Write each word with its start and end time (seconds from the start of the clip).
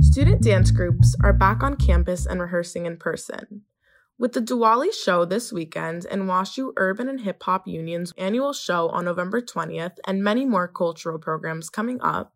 Student 0.00 0.42
dance 0.42 0.70
groups 0.72 1.14
are 1.22 1.32
back 1.32 1.62
on 1.62 1.76
campus 1.76 2.26
and 2.26 2.40
rehearsing 2.40 2.86
in 2.86 2.96
person. 2.96 3.62
With 4.18 4.32
the 4.32 4.40
Diwali 4.40 4.92
show 4.92 5.24
this 5.24 5.52
weekend 5.52 6.06
and 6.10 6.22
WashU 6.22 6.72
Urban 6.76 7.08
and 7.08 7.20
Hip 7.20 7.40
Hop 7.44 7.68
Union's 7.68 8.12
annual 8.18 8.52
show 8.52 8.88
on 8.88 9.04
November 9.04 9.40
20th 9.40 9.98
and 10.06 10.24
many 10.24 10.44
more 10.44 10.66
cultural 10.66 11.20
programs 11.20 11.70
coming 11.70 12.00
up, 12.00 12.34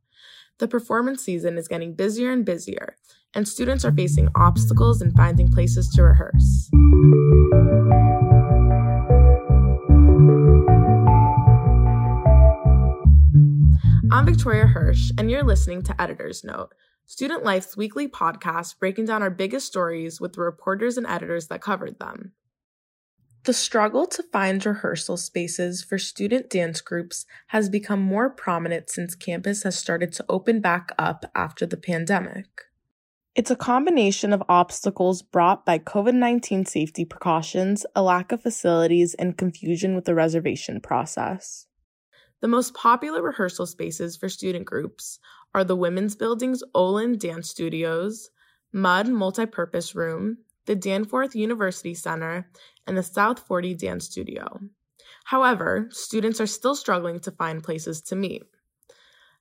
the 0.59 0.69
performance 0.69 1.25
season 1.25 1.59
is 1.59 1.67
getting 1.67 1.95
busier 1.95 2.31
and 2.31 2.45
busier, 2.45 2.97
and 3.35 3.49
students 3.49 3.85
are 3.85 3.93
facing 3.93 4.29
obstacles 4.35 5.01
in 5.01 5.11
finding 5.13 5.49
places 5.49 5.89
to 5.91 6.03
rehearse. 6.03 6.71
I'm 14.11 14.27
Victoria 14.27 14.67
Hirsch, 14.67 15.11
and 15.17 15.31
you're 15.31 15.43
listening 15.43 15.83
to 15.85 16.01
Editor's 16.01 16.45
Note, 16.45 16.75
Student 17.07 17.45
Life's 17.45 17.77
weekly 17.77 18.07
podcast 18.07 18.79
breaking 18.79 19.07
down 19.07 19.23
our 19.23 19.31
biggest 19.31 19.67
stories 19.67 20.21
with 20.21 20.35
the 20.35 20.43
reporters 20.43 20.99
and 20.99 21.07
editors 21.07 21.49
that 21.49 21.63
covered 21.63 21.99
them. 21.99 22.33
The 23.45 23.55
struggle 23.55 24.07
to 24.07 24.23
find 24.23 24.65
rehearsal 24.65 25.17
spaces 25.17 25.83
for 25.83 25.99
student 25.99 26.49
dance 26.49 26.81
groups 26.81 27.27
has 27.49 27.69
become 27.69 28.01
more 28.01 28.31
prominent 28.31 28.89
since 28.89 29.17
campus 29.17 29.65
has 29.65 29.77
started 29.77 30.13
to 30.13 30.25
open 30.29 30.61
back 30.61 30.93
up 30.97 31.25
after 31.35 31.67
the 31.67 31.77
pandemic. 31.77 32.72
It's 33.35 33.51
a 33.51 33.57
combination 33.57 34.35
of 34.35 34.43
obstacles 34.47 35.23
brought 35.23 35.65
by 35.65 35.79
COVID 35.79 36.13
19 36.13 36.67
safety 36.67 37.07
precautions, 37.07 37.87
a 37.97 38.03
lack 38.03 38.31
of 38.31 38.43
facilities, 38.43 39.15
and 39.15 39.39
confusion 39.39 39.95
with 39.95 40.05
the 40.05 40.15
reservation 40.15 40.83
process. 40.83 41.67
The 42.43 42.49
most 42.49 42.75
popular 42.75 43.23
rehearsal 43.23 43.65
spaces 43.65 44.19
for 44.19 44.29
student 44.29 44.67
groups 44.67 45.19
are 45.55 45.65
the 45.65 45.77
Women's 45.77 46.15
Building's 46.15 46.63
Olin 46.75 47.17
Dance 47.17 47.49
Studios, 47.49 48.29
Mudd 48.71 49.07
Multipurpose 49.07 49.95
Room, 49.95 50.39
the 50.67 50.77
Danforth 50.77 51.35
University 51.35 51.95
Center, 51.95 52.51
and 52.87 52.99
the 52.99 53.03
South 53.03 53.39
40 53.39 53.75
Dance 53.77 54.05
Studio. 54.05 54.61
However, 55.25 55.89
students 55.91 56.39
are 56.39 56.47
still 56.47 56.75
struggling 56.75 57.19
to 57.21 57.31
find 57.31 57.65
places 57.65 58.03
to 58.03 58.15
meet. 58.15 58.43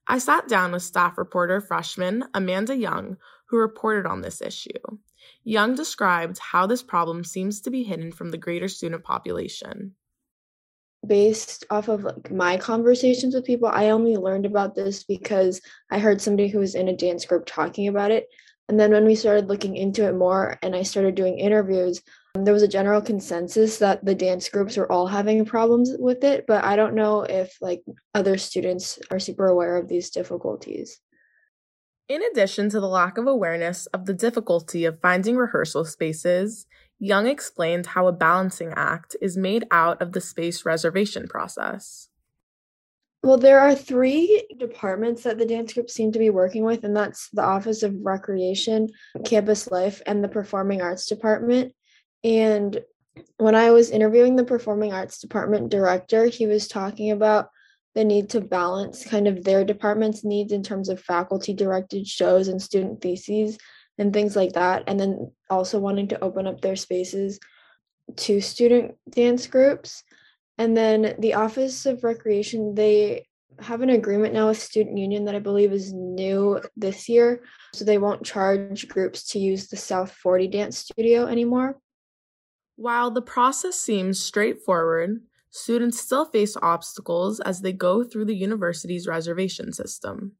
I 0.06 0.18
sat 0.18 0.48
down 0.48 0.72
with 0.72 0.82
staff 0.82 1.16
reporter 1.16 1.60
freshman 1.60 2.24
Amanda 2.34 2.76
Young, 2.76 3.16
who 3.46 3.56
reported 3.58 4.06
on 4.06 4.20
this 4.20 4.40
issue. 4.40 4.70
Young 5.44 5.74
described 5.74 6.38
how 6.38 6.66
this 6.66 6.82
problem 6.82 7.24
seems 7.24 7.60
to 7.62 7.70
be 7.70 7.82
hidden 7.82 8.12
from 8.12 8.30
the 8.30 8.38
greater 8.38 8.68
student 8.68 9.04
population 9.04 9.94
based 11.06 11.64
off 11.70 11.88
of 11.88 12.04
like 12.04 12.30
my 12.30 12.56
conversations 12.56 13.34
with 13.34 13.44
people 13.44 13.68
i 13.68 13.90
only 13.90 14.16
learned 14.16 14.46
about 14.46 14.74
this 14.74 15.02
because 15.02 15.60
i 15.90 15.98
heard 15.98 16.20
somebody 16.20 16.48
who 16.48 16.60
was 16.60 16.76
in 16.76 16.88
a 16.88 16.96
dance 16.96 17.24
group 17.24 17.44
talking 17.44 17.88
about 17.88 18.12
it 18.12 18.28
and 18.68 18.78
then 18.78 18.92
when 18.92 19.04
we 19.04 19.14
started 19.14 19.48
looking 19.48 19.76
into 19.76 20.06
it 20.06 20.14
more 20.14 20.56
and 20.62 20.76
i 20.76 20.82
started 20.82 21.16
doing 21.16 21.38
interviews 21.38 22.00
Um, 22.34 22.44
there 22.44 22.54
was 22.54 22.62
a 22.62 22.68
general 22.68 23.02
consensus 23.02 23.78
that 23.78 24.04
the 24.04 24.14
dance 24.14 24.48
groups 24.48 24.76
were 24.76 24.90
all 24.90 25.06
having 25.06 25.44
problems 25.44 25.90
with 25.98 26.24
it 26.24 26.46
but 26.46 26.64
i 26.64 26.76
don't 26.76 26.94
know 26.94 27.22
if 27.22 27.56
like 27.60 27.82
other 28.14 28.38
students 28.38 28.98
are 29.10 29.18
super 29.18 29.46
aware 29.46 29.76
of 29.76 29.88
these 29.88 30.10
difficulties 30.10 31.00
in 32.08 32.22
addition 32.22 32.70
to 32.70 32.80
the 32.80 32.88
lack 32.88 33.18
of 33.18 33.26
awareness 33.26 33.86
of 33.86 34.06
the 34.06 34.14
difficulty 34.14 34.84
of 34.84 35.00
finding 35.00 35.36
rehearsal 35.36 35.84
spaces 35.84 36.66
Young 37.04 37.26
explained 37.26 37.86
how 37.86 38.06
a 38.06 38.12
balancing 38.12 38.72
act 38.76 39.16
is 39.20 39.36
made 39.36 39.66
out 39.72 40.00
of 40.00 40.12
the 40.12 40.20
space 40.20 40.64
reservation 40.64 41.26
process. 41.26 42.06
Well, 43.24 43.38
there 43.38 43.58
are 43.58 43.74
three 43.74 44.46
departments 44.56 45.24
that 45.24 45.36
the 45.36 45.44
dance 45.44 45.72
group 45.72 45.90
seem 45.90 46.12
to 46.12 46.20
be 46.20 46.30
working 46.30 46.62
with, 46.62 46.84
and 46.84 46.96
that's 46.96 47.28
the 47.30 47.42
Office 47.42 47.82
of 47.82 47.96
Recreation, 48.04 48.88
Campus 49.24 49.68
Life, 49.68 50.00
and 50.06 50.22
the 50.22 50.28
Performing 50.28 50.80
Arts 50.80 51.08
Department. 51.08 51.74
And 52.24 52.80
when 53.36 53.54
I 53.54 53.70
was 53.70 53.90
interviewing 53.90 54.36
the 54.36 54.44
Performing 54.44 54.92
Arts 54.92 55.18
Department 55.18 55.70
director, 55.70 56.26
he 56.26 56.46
was 56.46 56.68
talking 56.68 57.10
about 57.10 57.50
the 57.94 58.04
need 58.04 58.30
to 58.30 58.40
balance 58.40 59.04
kind 59.04 59.28
of 59.28 59.44
their 59.44 59.64
department's 59.64 60.24
needs 60.24 60.52
in 60.52 60.62
terms 60.62 60.88
of 60.88 61.00
faculty 61.00 61.52
directed 61.52 62.06
shows 62.06 62.48
and 62.48 62.62
student 62.62 63.00
theses 63.02 63.58
and 63.98 64.12
things 64.12 64.34
like 64.34 64.54
that. 64.54 64.84
And 64.86 64.98
then 64.98 65.32
also 65.50 65.78
wanting 65.78 66.08
to 66.08 66.24
open 66.24 66.46
up 66.46 66.60
their 66.60 66.76
spaces 66.76 67.38
to 68.16 68.40
student 68.40 68.94
dance 69.10 69.46
groups. 69.46 70.02
And 70.58 70.76
then 70.76 71.16
the 71.18 71.34
Office 71.34 71.86
of 71.86 72.04
Recreation, 72.04 72.74
they 72.74 73.26
have 73.60 73.82
an 73.82 73.90
agreement 73.90 74.34
now 74.34 74.48
with 74.48 74.60
Student 74.60 74.96
Union 74.96 75.26
that 75.26 75.34
I 75.34 75.40
believe 75.40 75.72
is 75.72 75.92
new 75.92 76.60
this 76.76 77.08
year. 77.08 77.42
So 77.74 77.84
they 77.84 77.98
won't 77.98 78.24
charge 78.24 78.88
groups 78.88 79.24
to 79.28 79.38
use 79.38 79.68
the 79.68 79.76
South 79.76 80.12
40 80.12 80.48
Dance 80.48 80.78
Studio 80.78 81.26
anymore. 81.26 81.78
While 82.76 83.10
the 83.10 83.22
process 83.22 83.78
seems 83.78 84.18
straightforward, 84.18 85.20
students 85.50 86.00
still 86.00 86.24
face 86.24 86.56
obstacles 86.60 87.40
as 87.40 87.60
they 87.60 87.72
go 87.72 88.02
through 88.02 88.24
the 88.24 88.34
university's 88.34 89.06
reservation 89.06 89.72
system. 89.72 90.32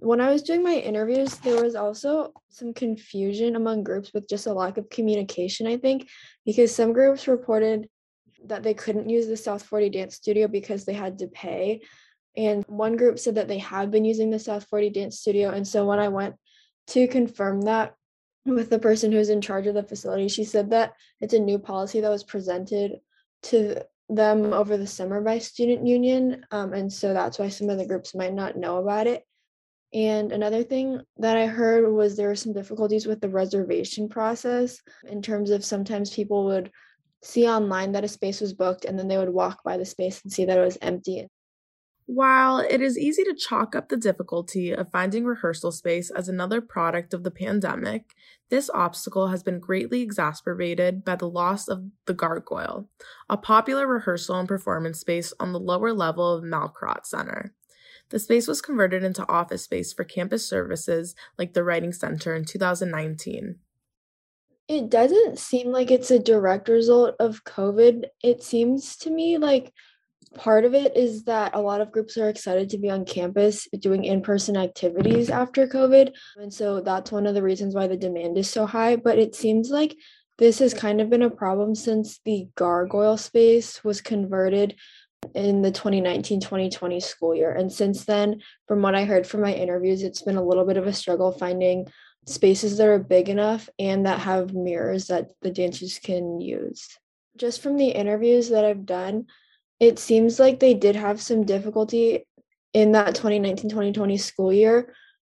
When 0.00 0.20
I 0.20 0.30
was 0.30 0.42
doing 0.42 0.62
my 0.62 0.74
interviews, 0.74 1.34
there 1.36 1.62
was 1.62 1.74
also 1.74 2.32
some 2.50 2.74
confusion 2.74 3.56
among 3.56 3.84
groups 3.84 4.12
with 4.12 4.28
just 4.28 4.46
a 4.46 4.52
lack 4.52 4.76
of 4.76 4.90
communication, 4.90 5.66
I 5.66 5.78
think, 5.78 6.08
because 6.44 6.74
some 6.74 6.92
groups 6.92 7.26
reported 7.26 7.88
that 8.44 8.62
they 8.62 8.74
couldn't 8.74 9.08
use 9.08 9.26
the 9.26 9.36
South 9.36 9.62
40 9.62 9.90
Dance 9.90 10.16
Studio 10.16 10.46
because 10.46 10.84
they 10.84 10.92
had 10.92 11.18
to 11.18 11.28
pay. 11.28 11.80
And 12.36 12.64
one 12.68 12.96
group 12.96 13.18
said 13.18 13.36
that 13.36 13.48
they 13.48 13.58
had 13.58 13.90
been 13.90 14.04
using 14.04 14.30
the 14.30 14.38
South 14.38 14.64
40 14.64 14.90
Dance 14.90 15.18
Studio. 15.18 15.50
And 15.50 15.66
so 15.66 15.86
when 15.86 15.98
I 15.98 16.08
went 16.08 16.36
to 16.88 17.08
confirm 17.08 17.62
that 17.62 17.94
with 18.54 18.70
the 18.70 18.78
person 18.78 19.12
who's 19.12 19.28
in 19.28 19.40
charge 19.40 19.66
of 19.66 19.74
the 19.74 19.82
facility, 19.82 20.28
she 20.28 20.44
said 20.44 20.70
that 20.70 20.94
it's 21.20 21.34
a 21.34 21.38
new 21.38 21.58
policy 21.58 22.00
that 22.00 22.10
was 22.10 22.24
presented 22.24 23.00
to 23.44 23.82
them 24.08 24.52
over 24.52 24.76
the 24.76 24.86
summer 24.86 25.20
by 25.20 25.38
Student 25.38 25.86
Union. 25.86 26.44
Um, 26.50 26.72
and 26.72 26.92
so 26.92 27.12
that's 27.12 27.38
why 27.38 27.48
some 27.48 27.68
of 27.68 27.78
the 27.78 27.86
groups 27.86 28.14
might 28.14 28.34
not 28.34 28.56
know 28.56 28.78
about 28.78 29.06
it. 29.06 29.24
And 29.94 30.32
another 30.32 30.62
thing 30.62 31.00
that 31.16 31.36
I 31.36 31.46
heard 31.46 31.90
was 31.90 32.16
there 32.16 32.28
were 32.28 32.34
some 32.34 32.52
difficulties 32.52 33.06
with 33.06 33.20
the 33.20 33.28
reservation 33.28 34.08
process 34.08 34.80
in 35.06 35.22
terms 35.22 35.50
of 35.50 35.64
sometimes 35.64 36.14
people 36.14 36.44
would 36.46 36.70
see 37.22 37.48
online 37.48 37.92
that 37.92 38.04
a 38.04 38.08
space 38.08 38.40
was 38.40 38.52
booked 38.52 38.84
and 38.84 38.98
then 38.98 39.08
they 39.08 39.16
would 39.16 39.32
walk 39.32 39.62
by 39.64 39.76
the 39.76 39.84
space 39.84 40.22
and 40.22 40.32
see 40.32 40.44
that 40.44 40.58
it 40.58 40.64
was 40.64 40.78
empty. 40.82 41.28
While 42.10 42.60
it 42.60 42.80
is 42.80 42.96
easy 42.96 43.22
to 43.24 43.34
chalk 43.34 43.76
up 43.76 43.90
the 43.90 43.96
difficulty 43.98 44.72
of 44.72 44.90
finding 44.90 45.26
rehearsal 45.26 45.70
space 45.70 46.08
as 46.08 46.26
another 46.26 46.62
product 46.62 47.12
of 47.12 47.22
the 47.22 47.30
pandemic, 47.30 48.14
this 48.48 48.70
obstacle 48.72 49.28
has 49.28 49.42
been 49.42 49.60
greatly 49.60 50.00
exacerbated 50.00 51.04
by 51.04 51.16
the 51.16 51.28
loss 51.28 51.68
of 51.68 51.84
the 52.06 52.14
Gargoyle, 52.14 52.88
a 53.28 53.36
popular 53.36 53.86
rehearsal 53.86 54.36
and 54.36 54.48
performance 54.48 55.00
space 55.00 55.34
on 55.38 55.52
the 55.52 55.60
lower 55.60 55.92
level 55.92 56.32
of 56.32 56.44
Mallinckrodt 56.44 57.04
Center. 57.04 57.52
The 58.08 58.18
space 58.18 58.48
was 58.48 58.62
converted 58.62 59.04
into 59.04 59.28
office 59.28 59.64
space 59.64 59.92
for 59.92 60.04
campus 60.04 60.48
services 60.48 61.14
like 61.36 61.52
the 61.52 61.62
Writing 61.62 61.92
Center 61.92 62.34
in 62.34 62.46
2019. 62.46 63.56
It 64.66 64.88
doesn't 64.88 65.38
seem 65.38 65.72
like 65.72 65.90
it's 65.90 66.10
a 66.10 66.18
direct 66.18 66.70
result 66.70 67.16
of 67.20 67.44
COVID. 67.44 68.04
It 68.22 68.42
seems 68.42 68.96
to 68.96 69.10
me 69.10 69.36
like 69.36 69.74
part 70.34 70.64
of 70.64 70.74
it 70.74 70.96
is 70.96 71.24
that 71.24 71.54
a 71.54 71.60
lot 71.60 71.80
of 71.80 71.92
groups 71.92 72.16
are 72.16 72.28
excited 72.28 72.70
to 72.70 72.78
be 72.78 72.90
on 72.90 73.04
campus 73.04 73.66
doing 73.78 74.04
in 74.04 74.22
person 74.22 74.56
activities 74.56 75.30
after 75.30 75.66
COVID. 75.66 76.12
And 76.36 76.52
so 76.52 76.80
that's 76.80 77.12
one 77.12 77.26
of 77.26 77.34
the 77.34 77.42
reasons 77.42 77.74
why 77.74 77.86
the 77.86 77.96
demand 77.96 78.38
is 78.38 78.50
so 78.50 78.66
high. 78.66 78.96
But 78.96 79.18
it 79.18 79.34
seems 79.34 79.70
like 79.70 79.96
this 80.38 80.60
has 80.60 80.72
kind 80.72 81.00
of 81.00 81.10
been 81.10 81.22
a 81.22 81.30
problem 81.30 81.74
since 81.74 82.20
the 82.24 82.48
gargoyle 82.56 83.16
space 83.16 83.82
was 83.84 84.00
converted 84.00 84.76
in 85.34 85.62
the 85.62 85.72
2019-2020 85.72 87.02
school 87.02 87.34
year 87.34 87.50
and 87.50 87.72
since 87.72 88.04
then 88.04 88.40
from 88.68 88.80
what 88.82 88.94
i 88.94 89.04
heard 89.04 89.26
from 89.26 89.40
my 89.40 89.52
interviews 89.52 90.02
it's 90.02 90.22
been 90.22 90.36
a 90.36 90.42
little 90.42 90.64
bit 90.64 90.76
of 90.76 90.86
a 90.86 90.92
struggle 90.92 91.32
finding 91.32 91.86
spaces 92.26 92.78
that 92.78 92.86
are 92.86 93.00
big 93.00 93.28
enough 93.28 93.68
and 93.80 94.06
that 94.06 94.20
have 94.20 94.54
mirrors 94.54 95.08
that 95.08 95.32
the 95.42 95.50
dancers 95.50 95.98
can 95.98 96.40
use 96.40 96.96
just 97.36 97.60
from 97.60 97.76
the 97.76 97.88
interviews 97.88 98.48
that 98.50 98.64
i've 98.64 98.86
done 98.86 99.26
it 99.80 99.98
seems 99.98 100.38
like 100.38 100.60
they 100.60 100.74
did 100.74 100.96
have 100.96 101.20
some 101.20 101.44
difficulty 101.44 102.26
in 102.74 102.92
that 102.92 103.14
2019-2020 103.14 104.20
school 104.20 104.52
year 104.52 104.94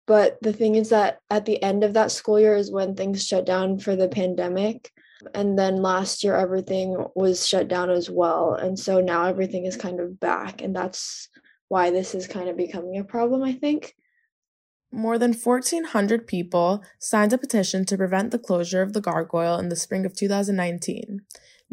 but 0.07 0.37
the 0.41 0.53
thing 0.53 0.75
is 0.75 0.89
that 0.89 1.19
at 1.29 1.45
the 1.45 1.61
end 1.63 1.83
of 1.83 1.93
that 1.93 2.11
school 2.11 2.39
year 2.39 2.55
is 2.55 2.71
when 2.71 2.95
things 2.95 3.25
shut 3.25 3.45
down 3.45 3.79
for 3.79 3.95
the 3.95 4.09
pandemic 4.09 4.91
and 5.33 5.57
then 5.57 5.81
last 5.81 6.23
year, 6.23 6.35
everything 6.35 7.05
was 7.15 7.47
shut 7.47 7.67
down 7.67 7.89
as 7.89 8.09
well. 8.09 8.53
And 8.53 8.77
so 8.77 9.01
now 9.01 9.25
everything 9.25 9.65
is 9.65 9.75
kind 9.75 9.99
of 9.99 10.19
back. 10.19 10.61
And 10.61 10.75
that's 10.75 11.29
why 11.67 11.91
this 11.91 12.15
is 12.15 12.27
kind 12.27 12.49
of 12.49 12.57
becoming 12.57 12.97
a 12.97 13.03
problem, 13.03 13.43
I 13.43 13.53
think. 13.53 13.95
More 14.91 15.17
than 15.17 15.33
1,400 15.33 16.27
people 16.27 16.83
signed 16.99 17.31
a 17.31 17.37
petition 17.37 17.85
to 17.85 17.97
prevent 17.97 18.31
the 18.31 18.39
closure 18.39 18.81
of 18.81 18.93
the 18.93 19.01
gargoyle 19.01 19.57
in 19.57 19.69
the 19.69 19.75
spring 19.75 20.05
of 20.05 20.15
2019. 20.15 21.21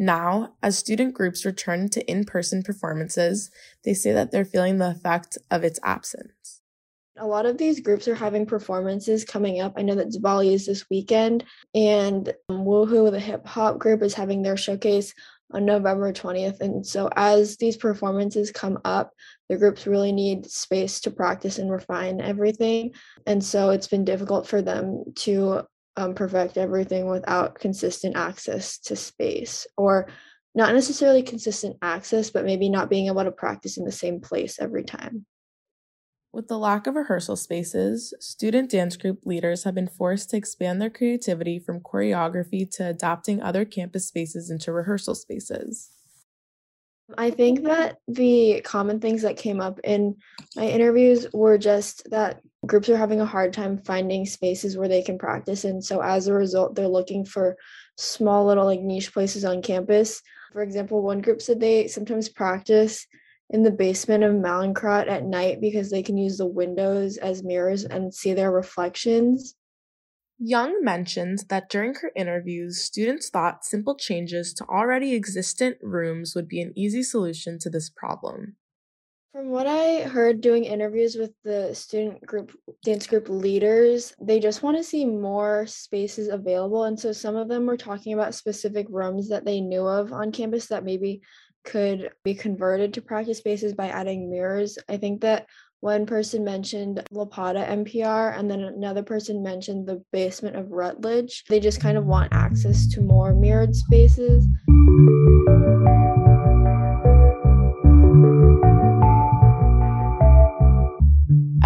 Now, 0.01 0.55
as 0.63 0.79
student 0.79 1.13
groups 1.13 1.45
return 1.45 1.89
to 1.91 2.09
in 2.09 2.25
person 2.25 2.63
performances, 2.63 3.51
they 3.85 3.95
say 3.95 4.13
that 4.13 4.31
they're 4.31 4.45
feeling 4.45 4.79
the 4.79 4.91
effect 4.91 5.37
of 5.51 5.65
its 5.65 5.81
absence. 5.83 6.63
A 7.17 7.27
lot 7.27 7.47
of 7.47 7.59
these 7.59 7.81
groups 7.81 8.07
are 8.07 8.15
having 8.15 8.47
performances 8.47 9.25
coming 9.25 9.61
up. 9.61 9.73
I 9.77 9.83
know 9.83 9.97
that 9.97 10.11
Diwali 10.11 10.53
is 10.53 10.67
this 10.67 10.89
weekend, 10.89 11.45
and 11.75 12.33
um, 12.49 12.65
Woohoo, 12.65 13.11
the 13.11 13.19
hip 13.19 13.45
hop 13.45 13.79
group, 13.79 14.03
is 14.03 14.15
having 14.15 14.41
their 14.41 14.57
showcase 14.57 15.13
on 15.51 15.65
November 15.65 16.13
20th. 16.13 16.61
And 16.61 16.87
so, 16.87 17.11
as 17.17 17.57
these 17.57 17.77
performances 17.77 18.53
come 18.53 18.79
up, 18.85 19.11
the 19.49 19.57
groups 19.57 19.85
really 19.85 20.13
need 20.13 20.47
space 20.47 21.01
to 21.01 21.11
practice 21.11 21.59
and 21.59 21.73
refine 21.73 22.21
everything. 22.21 22.93
And 23.27 23.43
so, 23.43 23.71
it's 23.71 23.89
been 23.89 24.05
difficult 24.05 24.47
for 24.47 24.63
them 24.63 25.03
to 25.17 25.65
um, 25.99 26.15
perfect 26.15 26.57
everything 26.57 27.09
without 27.09 27.59
consistent 27.59 28.17
access 28.17 28.79
to 28.79 28.95
space 28.95 29.67
or 29.77 30.09
not 30.55 30.73
necessarily 30.73 31.23
consistent 31.23 31.77
access, 31.83 32.31
but 32.31 32.45
maybe 32.45 32.69
not 32.69 32.89
being 32.89 33.09
able 33.09 33.25
to 33.25 33.33
practice 33.33 33.77
in 33.77 33.85
the 33.85 33.93
same 33.93 34.21
place 34.21 34.59
every 34.61 34.85
time. 34.85 35.27
With 36.33 36.47
the 36.47 36.59
lack 36.59 36.87
of 36.87 36.95
rehearsal 36.95 37.35
spaces, 37.37 38.15
student 38.21 38.71
dance 38.71 38.97
group 38.97 39.21
leaders 39.25 39.65
have 39.65 39.75
been 39.75 39.89
forced 39.89 40.31
to 40.31 40.37
expand 40.37 40.81
their 40.81 40.91
creativity 40.91 41.59
from 41.59 41.81
choreography 41.81 42.71
to 42.77 42.89
adapting 42.89 43.43
other 43.43 43.65
campus 43.65 44.07
spaces 44.07 44.51
into 44.51 44.73
rehearsal 44.73 45.17
spaces. 45.17 45.91
I 47.17 47.31
think 47.31 47.65
that 47.65 47.97
the 48.07 48.61
common 48.65 49.01
things 49.01 49.23
that 49.23 49.37
came 49.37 49.61
up 49.61 49.81
in 49.83 50.17
my 50.55 50.69
interviews 50.69 51.27
were 51.33 51.59
just 51.59 52.09
that 52.11 52.41
groups 52.69 52.89
are 52.89 52.97
having 52.97 53.21
a 53.21 53.27
hard 53.27 53.53
time 53.53 53.79
finding 53.79 54.27
spaces 54.27 54.77
where 54.77 54.89
they 54.89 55.03
can 55.03 55.19
practice. 55.19 55.65
And 55.65 55.85
so 55.85 56.01
as 56.01 56.29
a 56.29 56.35
result, 56.35 56.77
they're 56.77 56.87
looking 56.87 57.25
for 57.25 57.57
small 57.97 58.47
little 58.47 58.67
like 58.67 58.81
niche 58.81 59.13
places 59.13 59.45
on 59.45 59.63
campus. 59.63 60.23
For 60.53 60.63
example, 60.63 61.03
one 61.03 61.21
group 61.21 61.43
said 61.43 61.59
they 61.59 61.89
sometimes 61.89 62.29
practice 62.29 63.07
in 63.51 63.63
the 63.63 63.73
basement 63.73 64.25
of 64.25 64.35
Mallinckrodt 64.35 65.09
at 65.09 65.25
night 65.25 65.61
because 65.61 65.91
they 65.91 66.03
can 66.03 66.19
use 66.19 66.37
the 66.37 66.47
windows 66.47 67.17
as 67.17 67.43
mirrors 67.43 67.85
and 67.85 68.15
see 68.15 68.35
their 68.35 68.53
reflections. 68.53 69.57
Young 70.39 70.85
mentioned 70.85 71.41
that 71.49 71.69
during 71.69 71.95
her 71.95 72.13
interviews, 72.15 72.81
students 72.81 73.29
thought 73.29 73.65
simple 73.65 73.97
changes 73.97 74.55
to 74.55 74.65
already 74.67 75.15
existent 75.15 75.79
rooms 75.83 76.35
would 76.37 76.47
be 76.47 76.61
an 76.61 76.73
easy 76.77 77.03
solution 77.03 77.59
to 77.59 77.71
this 77.71 77.91
problem. 77.91 78.58
From 79.33 79.51
what 79.51 79.67
I 79.67 80.01
heard 80.05 80.41
doing 80.41 80.65
interviews 80.65 81.15
with 81.15 81.33
the 81.45 81.75
student 81.75 82.25
group 82.25 82.59
dance 82.83 83.07
group 83.07 83.29
leaders, 83.29 84.15
they 84.19 84.41
just 84.41 84.63
want 84.63 84.79
to 84.79 84.83
see 84.83 85.05
more 85.05 85.67
spaces 85.67 86.29
available. 86.29 86.85
And 86.85 86.99
so 86.99 87.13
some 87.13 87.37
of 87.37 87.47
them 87.47 87.67
were 87.67 87.77
talking 87.77 88.15
about 88.15 88.35
specific 88.35 88.87
rooms 88.89 89.29
that 89.29 89.45
they 89.45 89.61
knew 89.61 89.87
of 89.87 90.15
on 90.15 90.33
campus 90.33 90.69
that 90.69 90.83
maybe 90.83 91.21
could 91.63 92.11
be 92.25 92.35
converted 92.35 92.95
to 92.95 93.03
practice 93.03 93.37
spaces 93.37 93.75
by 93.75 93.89
adding 93.89 94.31
mirrors. 94.31 94.79
I 94.89 94.97
think 94.97 95.21
that 95.21 95.47
one 95.81 96.07
person 96.07 96.43
mentioned 96.43 97.05
Lopata 97.13 97.69
MPR, 97.69 98.37
and 98.37 98.51
then 98.51 98.61
another 98.63 99.03
person 99.03 99.43
mentioned 99.43 99.87
the 99.87 100.03
basement 100.11 100.57
of 100.57 100.73
Rutledge. 100.73 101.45
They 101.51 101.61
just 101.61 101.83
kind 101.83 101.99
of 101.99 102.07
want 102.07 102.33
access 102.33 102.89
to 102.95 103.03
more 103.03 103.35
mirrored 103.35 103.77
spaces. 103.77 104.47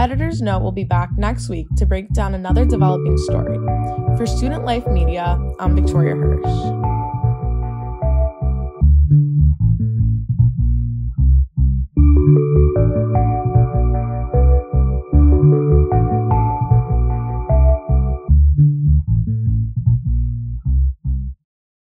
Editor's 0.03 0.43
Note 0.43 0.63
will 0.63 0.73
be 0.73 0.83
back 0.83 1.11
next 1.17 1.49
week 1.49 1.69
to 1.77 1.87
break 1.87 2.13
down 2.13 2.35
another 2.35 2.65
developing 2.65 3.17
story. 3.19 3.57
For 4.17 4.27
Student 4.27 4.65
Life 4.65 4.85
Media, 4.89 5.39
I'm 5.61 5.77
Victoria 5.77 6.17
Hirsch. 6.17 6.92